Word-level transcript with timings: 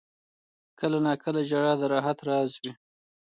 •کله 0.79 0.97
ناکله 1.05 1.41
ژړا 1.49 1.73
د 1.79 1.81
راحت 1.93 2.17
راز 2.27 2.51
وي. 2.61 2.71